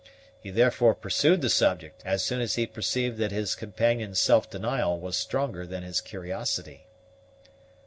He 0.39 0.49
therefore 0.49 0.95
pursued 0.95 1.41
the 1.41 1.49
subject, 1.51 2.01
as 2.03 2.23
soon 2.23 2.41
as 2.41 2.55
he 2.55 2.65
perceived 2.65 3.19
that 3.19 3.29
his 3.31 3.53
companion's 3.53 4.17
self 4.19 4.49
denial 4.49 4.99
was 4.99 5.15
stronger 5.15 5.67
than 5.67 5.83
his 5.83 6.01
curiosity. 6.01 6.87